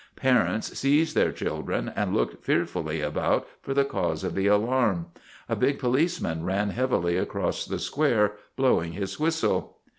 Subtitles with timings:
[0.15, 5.05] Parents seized their children and looked fear fully about for the cause of the alarm.
[5.47, 9.77] A big police man ran heavily across the square, blowing his whistle.